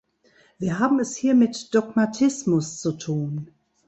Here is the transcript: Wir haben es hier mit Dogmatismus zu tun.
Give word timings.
Wir 0.57 0.79
haben 0.79 0.99
es 0.99 1.15
hier 1.15 1.35
mit 1.35 1.75
Dogmatismus 1.75 2.79
zu 2.79 2.93
tun. 2.93 3.49